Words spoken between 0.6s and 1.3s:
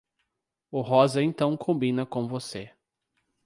O rosa